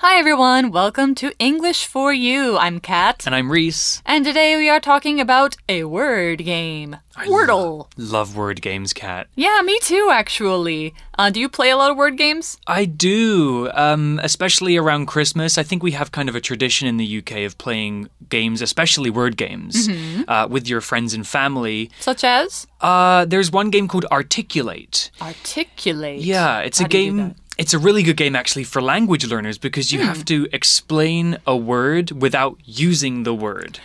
[0.00, 2.58] Hi everyone, welcome to English for You.
[2.58, 3.22] I'm Kat.
[3.24, 4.02] And I'm Reese.
[4.04, 6.98] And today we are talking about a word game.
[7.24, 7.88] Wordle.
[7.96, 9.26] Love word games, Kat.
[9.36, 10.92] Yeah, me too, actually.
[11.18, 12.58] Uh, do you play a lot of word games?
[12.66, 15.56] I do, um, especially around Christmas.
[15.56, 19.08] I think we have kind of a tradition in the UK of playing games, especially
[19.08, 19.88] word games,
[20.28, 21.90] uh, with your friends and family.
[22.00, 22.66] Such as?
[22.82, 25.10] Uh, there's one game called Articulate.
[25.22, 26.20] Articulate.
[26.20, 27.34] Yeah, it's How a do you do game.
[27.58, 30.24] It's a really good game actually for language learners because you have hmm.
[30.24, 33.80] to explain a word without using the word.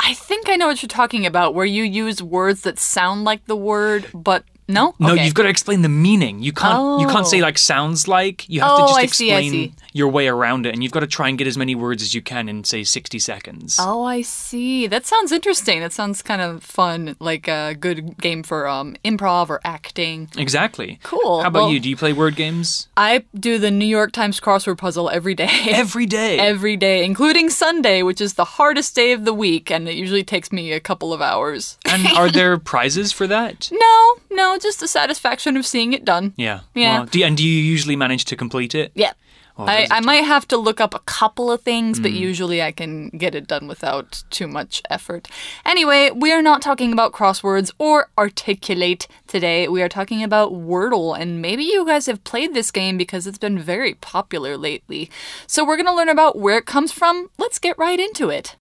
[0.00, 3.46] I think I know what you're talking about, where you use words that sound like
[3.46, 4.94] the word, but no?
[4.98, 5.24] No, Okay.
[5.24, 6.42] you've got to explain the meaning.
[6.42, 7.42] You can't you can't say Oh.
[7.42, 8.48] like sounds like.
[8.48, 9.74] You have Oh, to just I see, I explain see.
[9.92, 12.14] Your way around it and you've got to try and get as many words as
[12.14, 13.76] you can in say 60 seconds.
[13.80, 14.86] Oh, I see.
[14.86, 15.80] That sounds interesting.
[15.80, 20.28] That sounds kind of fun, like a good game for um, improv or acting.
[20.36, 20.98] Exactly.
[21.02, 21.42] Cool.
[21.42, 21.80] How about Well- you?
[21.80, 22.88] Do you play word games?
[22.96, 25.48] I do the New York Times crossword puzzle every day.
[25.82, 26.38] Every day.
[26.38, 30.22] every day, including Sunday, which is the hardest day of the week, and it usually
[30.24, 31.78] takes me a couple of hours.
[31.86, 33.68] and are there prizes for that?
[33.72, 36.32] No, no, just the satisfaction of seeing it done.
[36.36, 36.60] Yeah.
[36.74, 36.98] Yeah.
[37.00, 38.92] Well, do you, and do you usually manage to complete it?
[38.94, 39.12] Yeah.
[39.58, 42.04] Oh, I, I might have to look up a couple of things, Hmm.
[42.04, 45.28] but usually I can get it done without too much effort.
[45.66, 49.68] Anyway, we are not talking about crosswords or articulate today.
[49.68, 53.38] We are talking about Wordle, and maybe you guys have played this game because it's
[53.38, 55.10] been very popular lately.
[55.46, 57.28] So we're going to learn about where it comes from.
[57.36, 58.56] Let's get right into it.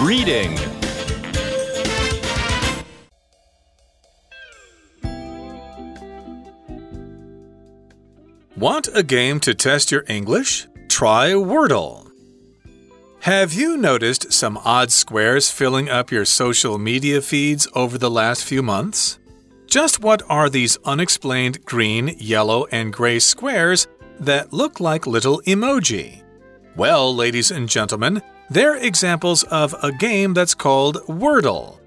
[0.00, 0.58] Reading.
[8.62, 10.68] Want a game to test your English?
[10.86, 12.08] Try Wordle.
[13.22, 18.44] Have you noticed some odd squares filling up your social media feeds over the last
[18.44, 19.18] few months?
[19.66, 23.88] Just what are these unexplained green, yellow, and gray squares
[24.20, 26.22] that look like little emoji?
[26.76, 31.80] Well, ladies and gentlemen, they're examples of a game that's called Wordle.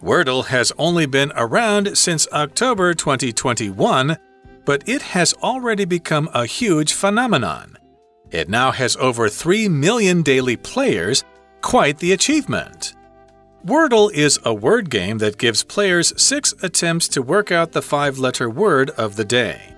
[0.00, 4.16] Wordle has only been around since October 2021,
[4.66, 7.78] but it has already become a huge phenomenon.
[8.30, 11.24] It now has over 3 million daily players,
[11.62, 12.92] quite the achievement.
[13.64, 18.18] Wordle is a word game that gives players six attempts to work out the five
[18.18, 19.74] letter word of the day.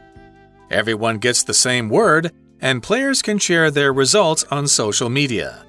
[0.70, 5.64] Everyone gets the same word, and players can share their results on social media.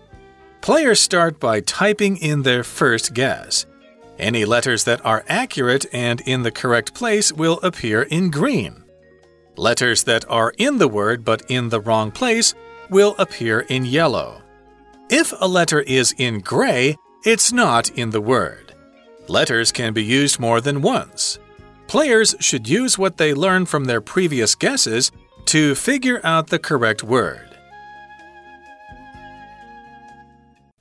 [0.62, 3.66] Players start by typing in their first guess.
[4.18, 8.84] Any letters that are accurate and in the correct place will appear in green.
[9.59, 12.55] Letters that are in the word but in the wrong place
[12.89, 14.41] will appear in yellow.
[15.09, 18.73] If a letter is in gray, it's not in the word.
[19.27, 21.39] Letters can be used more than once.
[21.87, 25.11] Players should use what they learned from their previous guesses
[25.47, 27.48] to figure out the correct word.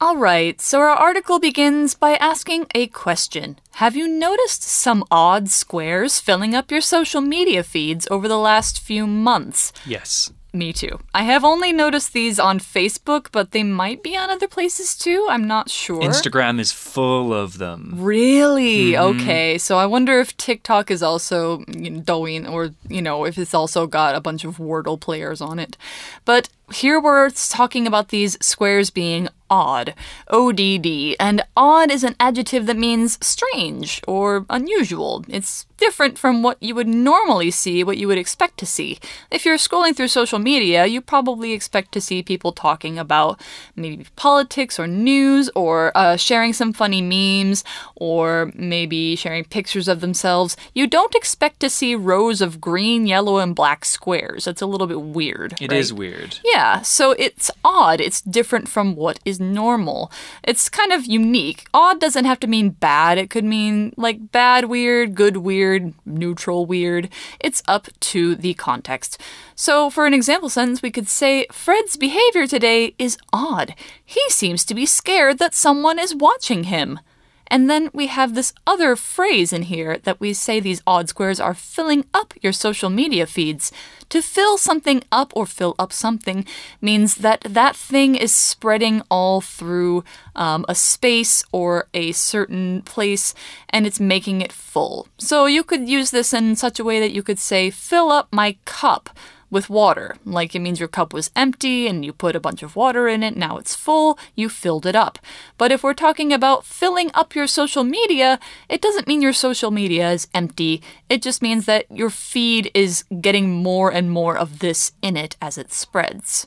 [0.01, 3.59] All right, so our article begins by asking a question.
[3.73, 8.79] Have you noticed some odd squares filling up your social media feeds over the last
[8.79, 9.73] few months?
[9.85, 10.31] Yes.
[10.53, 11.01] Me too.
[11.13, 15.27] I have only noticed these on Facebook, but they might be on other places too.
[15.29, 16.01] I'm not sure.
[16.01, 17.95] Instagram is full of them.
[17.97, 18.93] Really?
[18.93, 19.21] Mm-hmm.
[19.21, 19.59] Okay.
[19.59, 23.53] So I wonder if TikTok is also you know, Douyin or, you know, if it's
[23.53, 25.77] also got a bunch of Wordle players on it.
[26.25, 29.95] But here we're talking about these squares being odd.
[30.29, 31.17] ODD.
[31.19, 35.25] And odd is an adjective that means strange or unusual.
[35.29, 38.99] It's different from what you would normally see, what you would expect to see.
[39.31, 43.41] If you're scrolling through social media, you probably expect to see people talking about
[43.77, 47.65] maybe politics or news or uh, sharing some funny memes
[47.95, 50.57] or maybe sharing pictures of themselves.
[50.75, 54.45] You don't expect to see rows of green, yellow, and black squares.
[54.45, 55.55] That's a little bit weird.
[55.61, 55.79] It right?
[55.79, 56.39] is weird.
[56.45, 58.01] Yeah, so it's odd.
[58.01, 60.11] It's different from what is normal.
[60.43, 61.67] It's kind of unique.
[61.73, 66.67] Odd doesn't have to mean bad, it could mean like bad weird, good weird, neutral
[66.67, 67.09] weird.
[67.41, 69.21] It's up to the context.
[69.55, 73.75] So, for an example sentence, we could say Fred's behavior today is odd.
[74.05, 77.01] He seems to be scared that someone is watching him.
[77.49, 81.41] And then we have this other phrase in here that we say these odd squares
[81.41, 83.73] are filling up your social media feeds.
[84.11, 86.47] To fill something up or fill up something
[86.81, 90.05] means that that thing is spreading all through
[90.35, 93.35] um, a space or a certain place
[93.69, 95.09] and it's making it full.
[95.19, 98.29] So you could use this in such a way that you could say, fill up
[98.33, 99.11] my cup.
[99.51, 100.17] With water.
[100.25, 103.23] Like it means your cup was empty and you put a bunch of water in
[103.23, 105.19] it, now it's full, you filled it up.
[105.57, 109.71] But if we're talking about filling up your social media, it doesn't mean your social
[109.71, 110.83] media is empty.
[111.09, 115.37] It just means that your feed is getting more and more of this in it
[115.41, 116.47] as it spreads.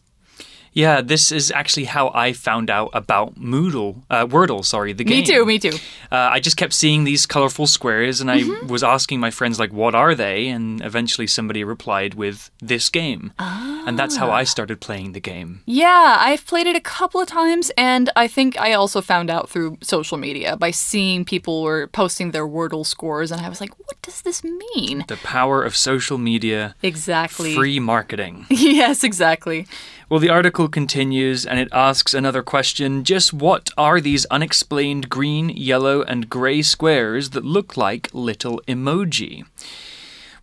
[0.74, 5.20] Yeah, this is actually how I found out about Moodle, uh, Wordle, sorry, the game.
[5.20, 5.74] Me too, me too.
[6.12, 8.68] Uh, I just kept seeing these colorful squares and I Mm-hmm.
[8.68, 10.48] was asking my friends, like, what are they?
[10.48, 13.34] And eventually somebody replied with this game.
[13.38, 14.36] And that's how Ah.
[14.42, 15.62] I started playing the game.
[15.66, 19.50] Yeah, I've played it a couple of times, and I think I also found out
[19.50, 23.78] through social media by seeing people were posting their Wordle scores, and I was like,
[23.80, 25.04] what does this mean?
[25.08, 27.54] The power of social media, Exactly.
[27.56, 28.46] free marketing.
[28.50, 29.66] yes, exactly.
[30.12, 35.48] Well, the article continues and it asks another question just what are these unexplained green,
[35.48, 39.46] yellow, and grey squares that look like little emoji?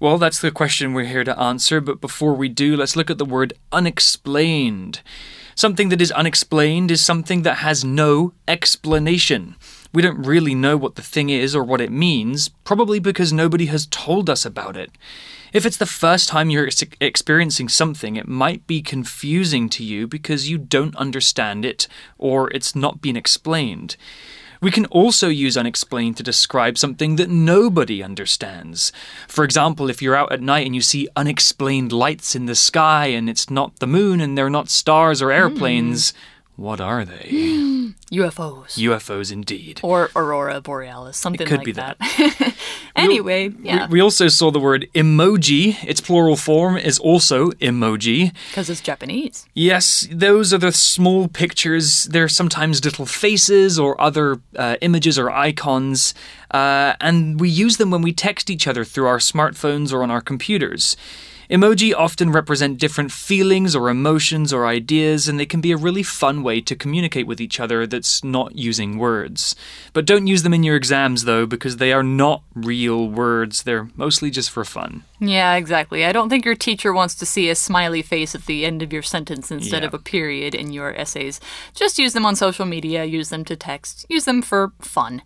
[0.01, 3.19] Well, that's the question we're here to answer, but before we do, let's look at
[3.19, 5.03] the word unexplained.
[5.55, 9.55] Something that is unexplained is something that has no explanation.
[9.93, 13.67] We don't really know what the thing is or what it means, probably because nobody
[13.67, 14.93] has told us about it.
[15.53, 20.07] If it's the first time you're ex- experiencing something, it might be confusing to you
[20.07, 23.97] because you don't understand it or it's not been explained.
[24.61, 28.93] We can also use unexplained to describe something that nobody understands.
[29.29, 33.07] For example, if you're out at night and you see unexplained lights in the sky
[33.07, 35.37] and it's not the moon and they're not stars or hmm.
[35.37, 36.13] airplanes,
[36.59, 37.29] what are they?
[38.11, 38.77] UFOs.
[38.77, 39.79] UFOs indeed.
[39.85, 41.97] or Aurora Borealis, something could like be that.
[42.97, 45.77] anyway, yeah, We, we also saw the word emoji.
[45.85, 48.33] Its plural form is also emoji.
[48.49, 49.47] because it's Japanese.
[49.55, 52.05] Yes, those are the small pictures.
[52.05, 56.13] They're sometimes little faces or other uh, images or icons,
[56.51, 60.11] uh, and we use them when we text each other through our smartphones or on
[60.11, 60.97] our computers.
[61.51, 66.03] Emoji often represent different feelings or emotions or ideas, and they can be a really
[66.03, 69.57] fun way to communicate with each other that's not using words.
[69.95, 73.63] But don't use them in your exams, though, because they are not real words.
[73.63, 75.05] They're mostly just for fun.
[75.21, 76.05] Yeah, exactly.
[76.05, 78.93] I don't think your teacher wants to see a smiley face at the end of
[78.93, 79.89] your sentence instead Yeah.
[79.89, 81.41] of a period in your essays.
[81.75, 85.23] Just use them on social media, use them to text, use them for fun.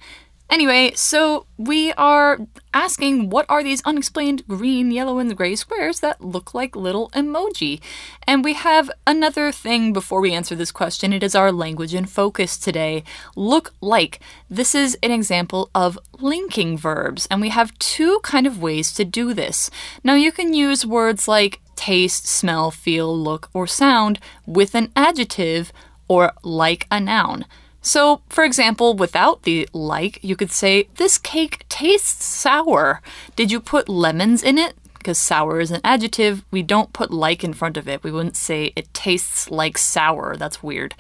[0.52, 2.38] Anyway, so we are
[2.74, 7.80] asking what are these unexplained green, yellow, and gray squares that look like little emoji?
[8.26, 11.14] And we have another thing before we answer this question.
[11.14, 13.02] It is our language in focus today.
[13.34, 14.20] Look like.
[14.50, 19.06] This is an example of linking verbs, and we have two kind of ways to
[19.06, 19.70] do this.
[20.04, 25.72] Now, you can use words like taste, smell, feel, look, or sound with an adjective
[26.08, 27.46] or like a noun.
[27.82, 33.02] So, for example, without the like, you could say, This cake tastes sour.
[33.36, 34.74] Did you put lemons in it?
[34.94, 38.04] Because sour is an adjective, we don't put like in front of it.
[38.04, 40.36] We wouldn't say it tastes like sour.
[40.36, 40.94] That's weird.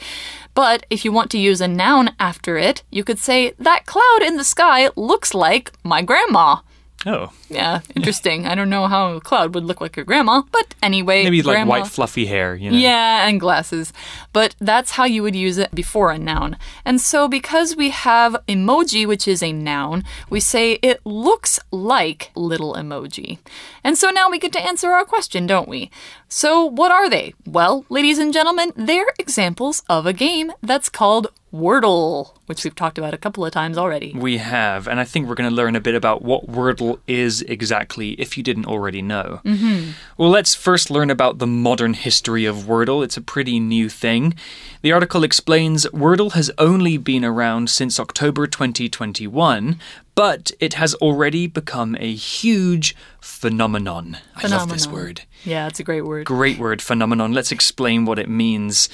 [0.54, 4.22] But if you want to use a noun after it, you could say, That cloud
[4.22, 6.56] in the sky looks like my grandma.
[7.04, 8.46] Oh, Yeah, interesting.
[8.46, 11.24] I don't know how a cloud would look like your grandma, but anyway.
[11.24, 12.76] maybe like white fluffy hair, you know?
[12.76, 13.92] yeah, and glasses.
[14.32, 16.56] But that's how you would use it before a noun.
[16.84, 22.30] And so, because we have emoji, which is a noun, we say it looks like
[22.36, 23.38] little emoji.
[23.82, 25.90] And so now we get to answer our question, don't we?
[26.28, 27.34] So, what are they?
[27.44, 32.98] Well, ladies and gentlemen, they're examples of a game that's called Wordle, which we've talked
[32.98, 34.12] about a couple of times already.
[34.14, 37.40] We have, and I think we're going to learn a bit about what Wordle is
[37.40, 39.40] exactly if you didn't already know.
[39.42, 39.92] Mm-hmm.
[40.18, 43.02] Well, let's first learn about the modern history of Wordle.
[43.02, 44.34] It's a pretty new thing.
[44.82, 49.80] The article explains Wordle has only been around since October 2021,
[50.14, 54.18] but it has already become a huge phenomenon.
[54.36, 55.22] I love this word.
[55.42, 56.26] Yeah, it's a great word.
[56.26, 57.32] Great word, phenomenon.
[57.32, 58.90] Let's explain what it means.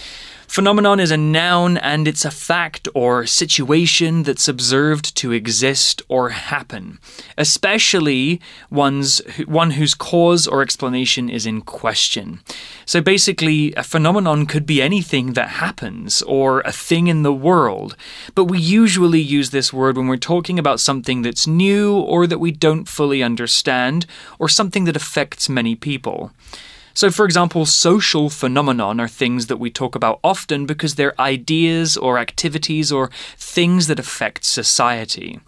[0.49, 3.48] Phenomenon is a noun and it's a fact or situation
[4.23, 6.99] that's observed to exist or happen,
[7.37, 8.40] especially
[8.71, 12.40] one's, one whose cause or explanation is in question.
[12.85, 17.97] So basically, a phenomenon could be anything that happens or a thing in the world,
[18.35, 22.38] but we usually use this word when we're talking about something that's new or that
[22.38, 24.07] we don't fully understand
[24.38, 26.33] or something that affects many people.
[26.99, 31.97] So, for example, social phenomenon are things that we talk about often because they're ideas
[31.97, 35.38] or activities or things that affect society.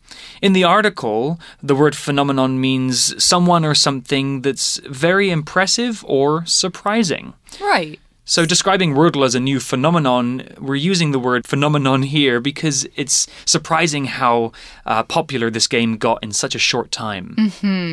[0.40, 7.34] In the article, the word phenomenon means someone or something that's very impressive or surprising.
[7.60, 7.98] Right.
[8.30, 13.26] So, describing Wordle as a new phenomenon, we're using the word phenomenon here because it's
[13.44, 14.52] surprising how
[14.86, 17.34] uh, popular this game got in such a short time.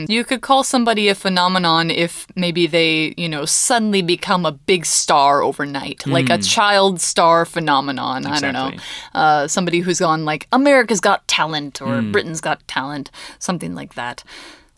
[0.07, 4.85] You could call somebody a phenomenon if maybe they, you know, suddenly become a big
[4.85, 8.27] star overnight, like a child star phenomenon.
[8.27, 8.71] I don't know.
[9.15, 14.23] Uh, somebody who's gone like America's Got Talent or Britain's Got Talent, something like that.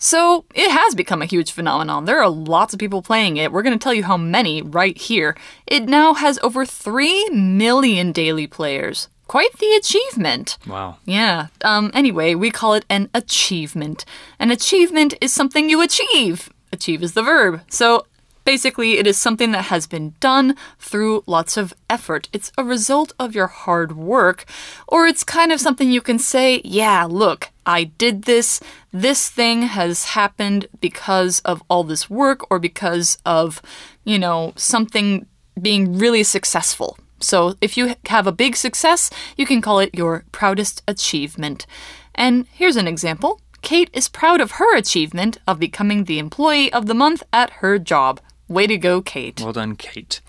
[0.02, 2.06] So it has become a huge phenomenon.
[2.06, 3.52] There are lots of people playing it.
[3.52, 5.36] We're going to tell you how many right here.
[5.68, 9.10] It now has over 3 million daily players.
[9.28, 10.58] Quite the achievement.
[10.66, 10.98] Wow.
[11.06, 11.48] Yeah.
[11.66, 14.06] Um, anyway, we call it an achievement.
[14.40, 16.50] An achievement is something you achieve.
[16.72, 17.62] Achieve is the verb.
[17.70, 18.06] So
[18.46, 22.30] basically, it is something that has been done through lots of effort.
[22.32, 24.46] It's a result of your hard work.
[24.88, 28.60] Or it's kind of something you can say, yeah, look, I did this.
[28.92, 33.62] This thing has happened because of all this work or because of,
[34.04, 35.28] you know, something
[35.62, 36.98] being really successful.
[37.20, 41.68] So if you have a big success, you can call it your proudest achievement.
[42.16, 46.88] And here's an example Kate is proud of her achievement of becoming the employee of
[46.88, 48.20] the month at her job.
[48.48, 49.42] Way to go, Kate.
[49.42, 50.22] Well done, Kate.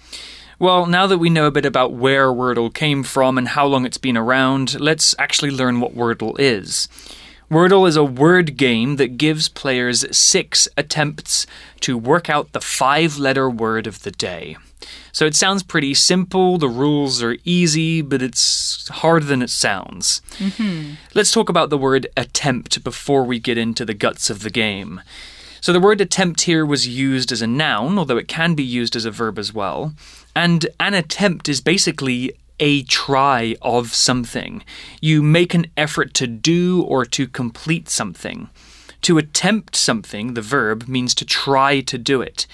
[0.59, 3.87] Well, now that we know a bit about where Wordle came from and how long
[3.87, 6.87] it's been around, let's actually learn what Wordle is.
[7.51, 11.47] Wordle is a word game that gives players six attempts
[11.81, 14.57] to work out the five letter word of the day.
[15.11, 20.23] So it sounds pretty simple, the rules are easy, but it's harder than it sounds.
[20.39, 20.95] Mm-hmm.
[21.13, 25.01] Let's talk about the word attempt before we get into the guts of the game.
[25.61, 28.95] So the word attempt here was used as a noun, although it can be used
[28.95, 29.93] as a verb as well.
[30.37, 34.63] And an attempt is basically a try of something.
[35.01, 38.49] You make an effort to do or to complete something.
[39.03, 42.47] To attempt something, the verb, means to try to do it.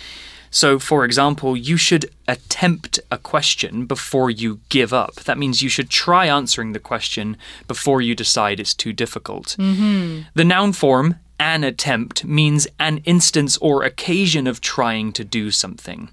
[0.51, 5.17] So, for example, you should attempt a question before you give up.
[5.17, 7.37] That means you should try answering the question
[7.69, 9.57] before you decide it's too difficult.
[9.59, 10.23] Mm-hmm.
[10.35, 16.09] The noun form, an attempt, means an instance or occasion of trying to do something.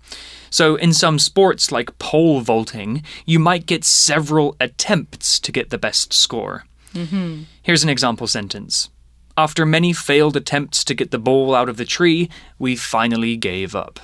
[0.50, 5.78] So, in some sports like pole vaulting, you might get several attempts to get the
[5.78, 6.66] best score.
[6.94, 7.44] Mm-hmm.
[7.62, 8.90] Here's an example sentence.
[9.36, 13.76] After many failed attempts to get the ball out of the tree, we finally gave
[13.76, 14.00] up.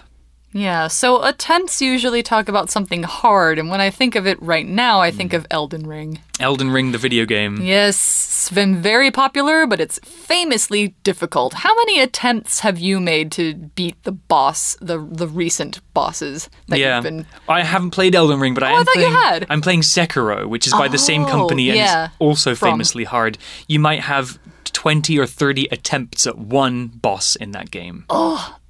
[0.51, 4.65] Yeah, so attempts usually talk about something hard, and when I think of it right
[4.65, 6.19] now, I think of Elden Ring.
[6.39, 7.61] Elden Ring, the video game.
[7.61, 11.53] Yes, it's been very popular, but it's famously difficult.
[11.53, 16.79] How many attempts have you made to beat the boss, the the recent bosses that
[16.79, 17.25] yeah, you've been?
[17.47, 19.13] I haven't played Elden Ring, but I Oh, I am thought you playing.
[19.23, 19.45] had.
[19.51, 22.69] I'm playing Sekiro, which is by the same Oh, company and yeah, is also from-
[22.71, 23.37] famously hard.
[23.67, 28.05] You might have twenty or thirty attempts at one boss in that game.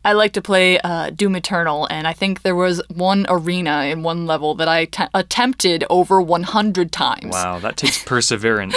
[0.03, 4.01] I like to play uh, Doom Eternal, and I think there was one arena in
[4.01, 7.33] one level that I t- attempted over 100 times.
[7.33, 8.75] Wow, that takes perseverance.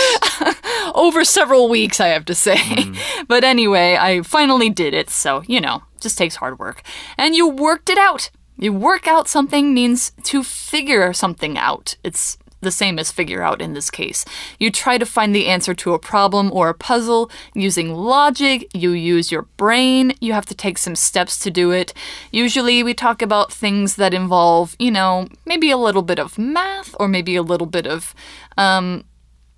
[0.95, 2.59] Over several weeks, I have to say.
[2.59, 2.95] Hmm.
[3.29, 6.83] but anyway, I finally did it, so, you know, just takes hard work.
[7.17, 8.31] And you worked it out.
[8.59, 11.97] You work out something means to figure something out.
[12.05, 14.25] It's the same as figure out in this case.
[14.59, 18.91] You try to find the answer to a problem or a puzzle using logic, you
[18.91, 21.93] use your brain, you have to take some steps to do it.
[22.31, 26.95] Usually we talk about things that involve, you know, maybe a little bit of math
[26.99, 28.15] or maybe a little bit of
[28.57, 29.05] um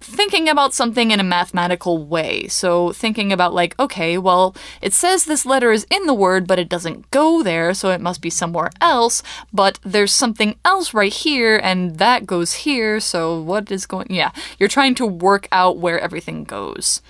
[0.04, 2.46] thinking about something in a mathematical way.
[2.48, 6.58] So, thinking about, like, okay, well, it says this letter is in the word, but
[6.58, 9.22] it doesn't go there, so it must be somewhere else.
[9.52, 14.08] But there's something else right here, and that goes here, so what is going.
[14.10, 17.00] Yeah, you're trying to work out where everything goes.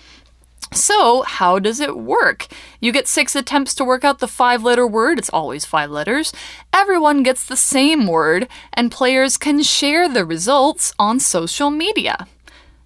[0.73, 2.49] So, how does it work?
[2.81, 6.33] You get six attempts to work out the five letter word, it's always five letters.
[6.73, 12.27] Everyone gets the same word, and players can share the results on social media.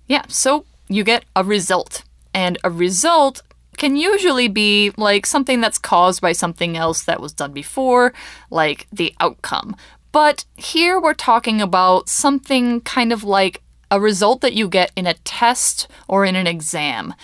[0.09, 2.03] Yeah, so you get a result.
[2.35, 3.43] And a result
[3.77, 8.13] can usually be like something that's caused by something else that was done before,
[8.51, 9.77] like the outcome.
[10.11, 15.07] But here we're talking about something kind of like a result that you get in
[15.07, 17.15] a test or in an exam.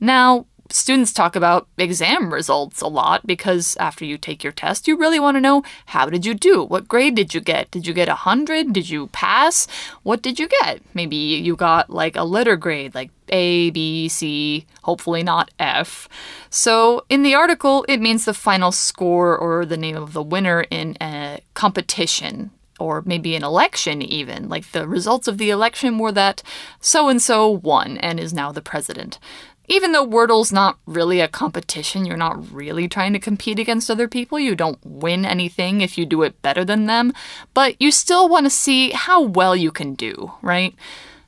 [0.00, 4.96] Now, students talk about exam results a lot because after you take your test, you
[4.96, 6.64] really want to know how did you do?
[6.64, 7.70] What grade did you get?
[7.70, 8.72] Did you get a 100?
[8.72, 9.68] Did you pass?
[10.02, 10.82] What did you get?
[10.92, 16.08] Maybe you got like a letter grade, like A, B, C, hopefully not F.
[16.50, 20.62] So in the article, it means the final score or the name of the winner
[20.70, 22.50] in a competition
[22.80, 24.48] or maybe an election, even.
[24.48, 26.42] Like the results of the election were that
[26.80, 29.20] so and so won and is now the president.
[29.66, 34.08] Even though Wordle's not really a competition, you're not really trying to compete against other
[34.08, 34.38] people.
[34.38, 37.12] You don't win anything if you do it better than them,
[37.54, 40.74] but you still want to see how well you can do, right?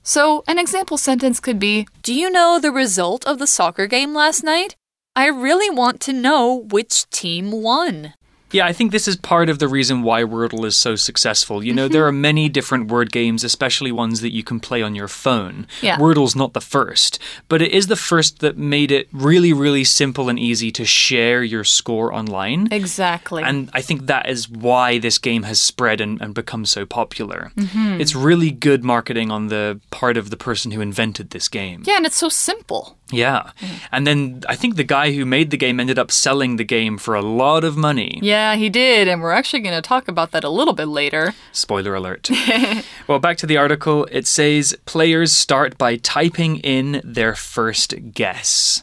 [0.02, 4.14] So, an example sentence could be Do you know the result of the soccer game
[4.14, 4.76] last night?
[5.16, 8.12] I really want to know which team won.
[8.52, 11.64] Yeah, I think this is part of the reason why Wordle is so successful.
[11.64, 12.08] You know, there mm-hmm.
[12.08, 15.66] are many different word games, especially ones that you can play on your phone.
[15.82, 15.96] Yeah.
[15.98, 20.28] Wordle's not the first, but it is the first that made it really, really simple
[20.28, 22.68] and easy to share your score online.
[22.70, 23.42] Exactly.
[23.42, 27.52] And I think that is why this game has spread and, and become so popular.
[27.56, 28.00] Mm-hmm.
[28.00, 31.82] It's really good marketing on the part of the person who invented this game.
[31.84, 32.95] yeah, and it's so simple.
[33.10, 33.50] Yeah.
[33.60, 33.80] Mm.
[33.92, 36.98] And then I think the guy who made the game ended up selling the game
[36.98, 38.18] for a lot of money.
[38.22, 41.34] Yeah, he did, and we're actually going to talk about that a little bit later.
[41.52, 42.28] Spoiler alert.
[43.06, 44.06] well, back to the article.
[44.10, 48.82] It says players start by typing in their first guess.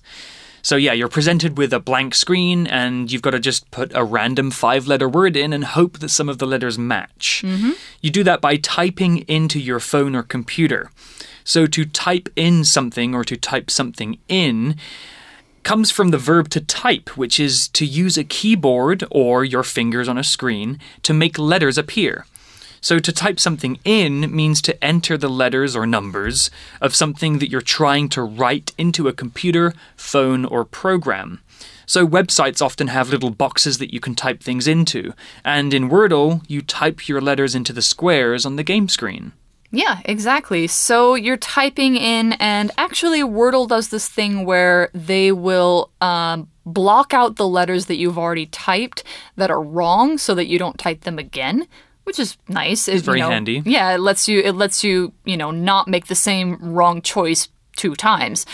[0.63, 4.05] So, yeah, you're presented with a blank screen and you've got to just put a
[4.05, 7.43] random five letter word in and hope that some of the letters match.
[7.45, 7.71] Mm-hmm.
[7.99, 10.89] You do that by typing into your phone or computer.
[11.43, 14.75] So, to type in something or to type something in
[15.63, 20.07] comes from the verb to type, which is to use a keyboard or your fingers
[20.07, 22.25] on a screen to make letters appear.
[22.81, 27.49] So, to type something in means to enter the letters or numbers of something that
[27.49, 31.39] you're trying to write into a computer, phone, or program.
[31.85, 35.13] So, websites often have little boxes that you can type things into,
[35.45, 39.31] and in Wordle, you type your letters into the squares on the game screen.
[39.75, 40.67] Yeah, exactly.
[40.67, 47.11] So you're typing in, and actually, Wordle does this thing where they will um, block
[47.11, 49.03] out the letters that you've already typed
[49.35, 51.67] that are wrong, so that you don't type them again.
[52.03, 52.87] Which is nice.
[52.87, 53.63] It's very handy.
[53.65, 54.41] Yeah, it lets you.
[54.41, 58.45] It lets you, you know, not make the same wrong choice two times.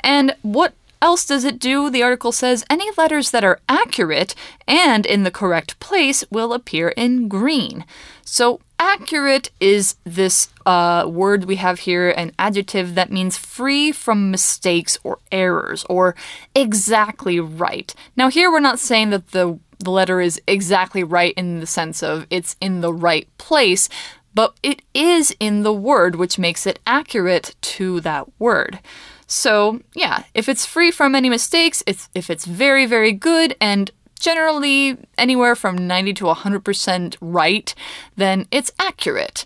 [0.00, 1.88] And what else does it do?
[1.88, 4.34] The article says any letters that are accurate
[4.66, 7.86] and in the correct place will appear in green.
[8.24, 14.30] So, accurate is this uh, word we have here, an adjective that means free from
[14.30, 16.14] mistakes or errors, or
[16.54, 17.94] exactly right.
[18.16, 22.02] Now, here we're not saying that the, the letter is exactly right in the sense
[22.02, 23.88] of it's in the right place,
[24.34, 28.80] but it is in the word, which makes it accurate to that word.
[29.26, 33.90] So, yeah, if it's free from any mistakes, it's if it's very very good and
[34.18, 37.74] generally anywhere from 90 to 100% right,
[38.16, 39.44] then it's accurate.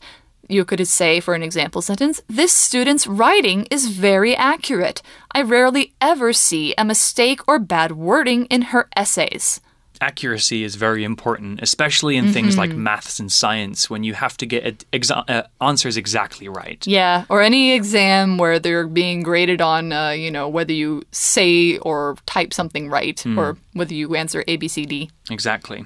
[0.49, 5.01] You could say, for an example sentence, this student's writing is very accurate.
[5.33, 9.61] I rarely ever see a mistake or bad wording in her essays.
[10.01, 14.47] Accuracy is very important, especially in things like maths and science when you have to
[14.47, 16.87] get exa- uh, answers exactly right.
[16.87, 21.77] Yeah, or any exam where they're being graded on, uh, you know, whether you say
[21.79, 25.11] or type something right, or whether you answer A, B, C, D.
[25.31, 25.85] Exactly.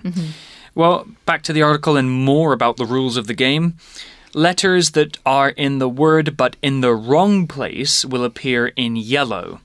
[0.75, 3.77] Well, back to the article and more about the rules of the game.
[4.33, 9.61] Letters that are in the word but in the wrong place will appear in yellow.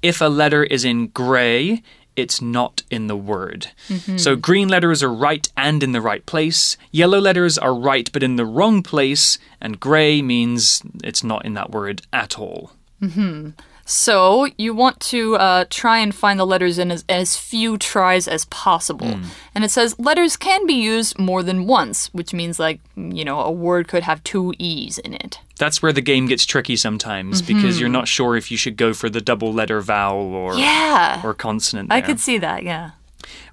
[0.00, 1.82] If a letter is in grey,
[2.16, 3.68] it's not in the word.
[3.88, 4.18] Mm-hmm.
[4.18, 6.76] So green letters are right and in the right place.
[6.90, 9.38] Yellow letters are right but in the wrong place.
[9.60, 12.72] And grey means it's not in that word at all.
[13.00, 13.50] Mm-hmm.
[13.84, 18.28] So you want to uh, try and find the letters in as, as few tries
[18.28, 19.08] as possible.
[19.08, 19.28] Hmm.
[19.54, 23.40] And it says letters can be used more than once, which means like, you know,
[23.40, 25.40] a word could have two E's in it.
[25.62, 27.92] That's where the game gets tricky sometimes because you're mm-hmm.
[27.92, 31.20] not sure if you should go for the double letter vowel or Yeah.
[31.22, 31.92] or consonant.
[31.92, 32.90] I could see that, yeah.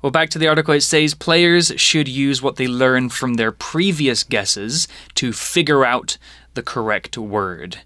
[0.02, 3.52] Well, back to the article, it says players should use what they learned from their
[3.52, 6.18] previous guesses to figure out
[6.56, 7.82] the correct word.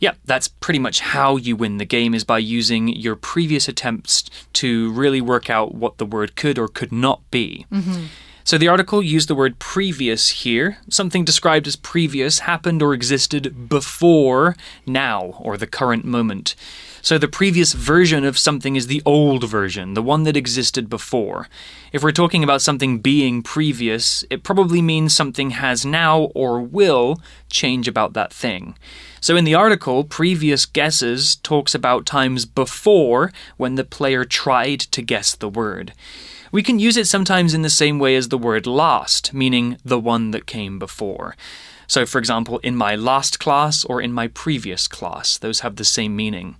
[0.00, 4.24] Yeah, that's pretty much how you win the game is by using your previous attempts
[4.54, 7.66] to really work out what the word could or could not be.
[7.70, 8.04] Mm-hmm.
[8.48, 10.78] So the article used the word previous here.
[10.88, 14.56] Something described as previous happened or existed before
[14.86, 16.54] now or the current moment.
[17.00, 21.48] So the previous version of something is the old version, the one that existed before.
[21.92, 27.20] If we're talking about something being previous, it probably means something has now or will
[27.50, 28.76] change about that thing.
[29.20, 35.02] So in the article, previous guesses talks about times before when the player tried to
[35.02, 35.92] guess the word.
[36.50, 39.98] We can use it sometimes in the same way as the word last, meaning the
[39.98, 41.36] one that came before.
[41.86, 45.84] So, for example, in my last class or in my previous class, those have the
[45.84, 46.56] same meaning.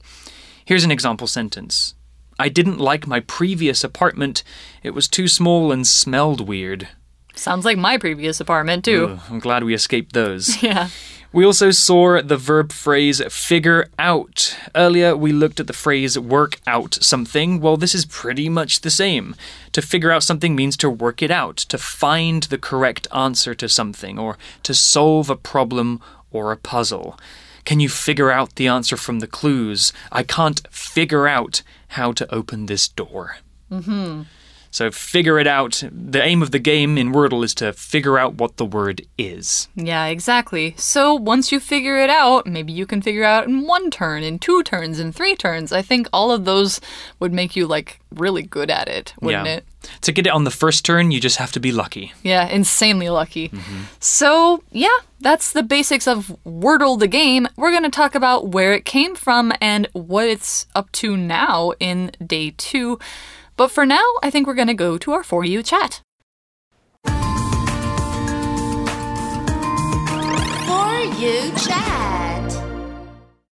[0.68, 1.94] Here's an example sentence
[2.38, 4.42] I didn't like my previous apartment.
[4.82, 6.88] It was too small and smelled weird.
[7.34, 9.12] Sounds like my previous apartment, too.
[9.12, 10.62] Ugh, I'm glad we escaped those.
[10.62, 10.90] Yeah.
[11.32, 14.58] We also saw the verb phrase figure out.
[14.74, 17.60] Earlier, we looked at the phrase work out something.
[17.62, 19.36] Well, this is pretty much the same.
[19.72, 23.70] To figure out something means to work it out, to find the correct answer to
[23.70, 27.18] something, or to solve a problem or a puzzle.
[27.68, 29.92] Can you figure out the answer from the clues?
[30.10, 33.36] I can't figure out how to open this door.
[33.70, 34.22] Mm hmm.
[34.70, 35.82] So figure it out.
[35.90, 39.68] The aim of the game in Wordle is to figure out what the word is.
[39.74, 40.74] Yeah, exactly.
[40.76, 44.38] So once you figure it out, maybe you can figure out in one turn, in
[44.38, 45.72] two turns, in three turns.
[45.72, 46.80] I think all of those
[47.18, 49.56] would make you like really good at it, wouldn't yeah.
[49.56, 49.64] it?
[50.02, 52.12] To get it on the first turn, you just have to be lucky.
[52.22, 53.48] Yeah, insanely lucky.
[53.48, 53.82] Mm-hmm.
[54.00, 54.88] So, yeah,
[55.20, 57.48] that's the basics of Wordle the game.
[57.56, 61.72] We're going to talk about where it came from and what it's up to now
[61.80, 62.98] in day two.
[63.58, 66.00] But for now, I think we're going to go to our For You chat.
[67.04, 67.14] For
[71.18, 72.52] you chat.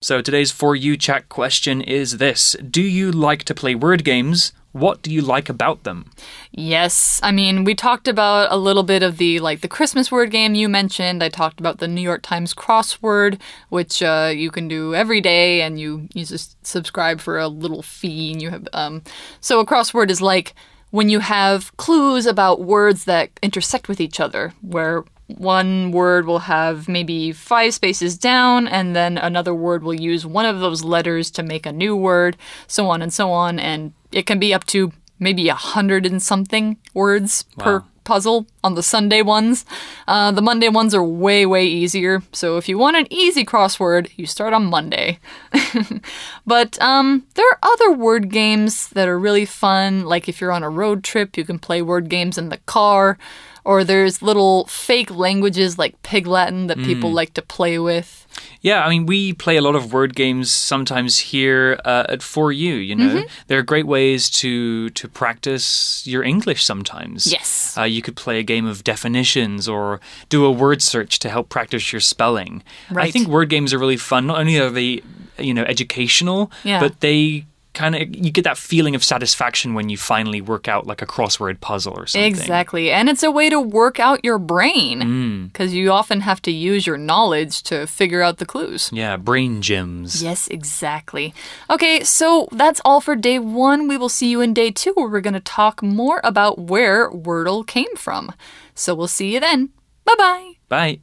[0.00, 4.52] So today's For You chat question is this Do you like to play word games?
[4.76, 6.10] What do you like about them?
[6.52, 10.30] Yes, I mean, we talked about a little bit of the like the Christmas word
[10.30, 11.24] game you mentioned.
[11.24, 15.62] I talked about the New York Times crossword, which uh, you can do every day,
[15.62, 19.02] and you you just subscribe for a little fee, and you have um.
[19.40, 20.54] So a crossword is like
[20.90, 26.40] when you have clues about words that intersect with each other, where one word will
[26.40, 31.30] have maybe five spaces down, and then another word will use one of those letters
[31.30, 32.36] to make a new word,
[32.66, 33.58] so on and so on.
[33.58, 38.74] And it can be up to maybe a hundred and something words per puzzle on
[38.74, 39.64] the Sunday ones.
[40.08, 42.20] Uh, the Monday ones are way, way easier.
[42.32, 45.18] So if you want an easy crossword, you start on Monday.
[46.46, 50.04] but um, there are other word games that are really fun.
[50.04, 53.18] Like if you're on a road trip, you can play word games in the car.
[53.64, 58.22] Or there's little fake languages like Pig Latin that people like to play with.
[58.60, 62.52] Yeah, I mean, we play a lot of word games sometimes here uh, at For
[62.52, 62.74] You.
[62.74, 66.62] You know, there are great ways to to practice your English.
[66.64, 67.74] Sometimes, Yes.
[67.76, 71.48] uh, you could play a game of definitions or do a word search to help
[71.48, 72.62] practice your spelling.
[72.94, 74.28] I think word games are really fun.
[74.28, 75.02] Not only are they,
[75.38, 76.80] you know, educational, Yeah.
[76.80, 77.44] but they
[77.76, 81.06] kind of you get that feeling of satisfaction when you finally work out like a
[81.06, 82.26] crossword puzzle or something.
[82.26, 82.90] Exactly.
[82.90, 85.52] And it's a way to work out your brain Mm.
[85.52, 88.88] because you often have to use your knowledge to figure out the clues.
[88.92, 90.22] Yeah, brain gyms.
[90.22, 91.34] Yes, exactly.
[91.68, 93.88] Okay, so that's all for day one.
[93.88, 97.10] We will see you in day two where we're going to talk more about where
[97.10, 98.32] Wordle came from.
[98.74, 99.68] So we'll see you then.
[100.04, 100.52] Bye bye.
[100.68, 101.00] Bye.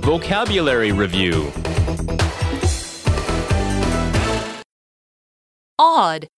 [0.00, 1.50] Vocabulary Review
[5.84, 6.28] Odd.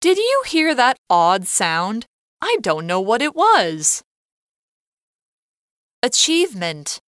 [0.00, 2.06] Did you hear that odd sound?
[2.40, 4.02] I don't know what it was.
[6.02, 6.98] Achievement.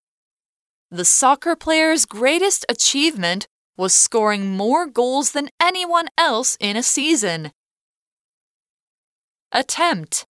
[0.90, 7.52] The soccer player's greatest achievement was scoring more goals than anyone else in a season.
[9.50, 10.26] Attempt.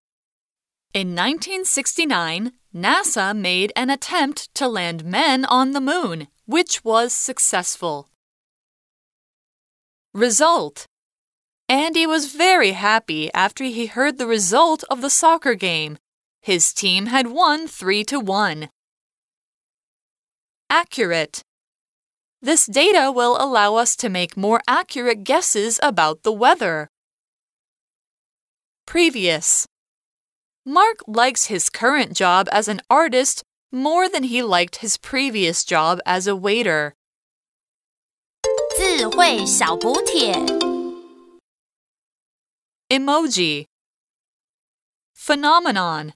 [0.92, 8.10] In 1969, NASA made an attempt to land men on the moon, which was successful.
[10.12, 10.86] Result.
[11.67, 15.97] Andy was very happy after he heard the result of the soccer game.
[16.41, 18.69] His team had won 3 to 1.
[20.69, 21.43] Accurate.
[22.41, 26.89] This data will allow us to make more accurate guesses about the weather.
[28.85, 29.67] Previous.
[30.65, 35.99] Mark likes his current job as an artist more than he liked his previous job
[36.05, 36.93] as a waiter.
[38.77, 40.64] 智慧小补帖。
[42.96, 43.66] Emoji.
[45.12, 46.14] Phenomenon.